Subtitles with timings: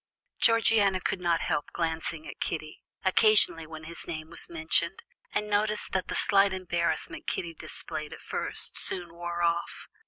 [0.39, 5.91] Georgiana could not help glancing at Kitty occasionally when his name was mentioned, and noticed
[5.91, 9.85] that the slight embarrassment Kitty displayed at first soon wore off.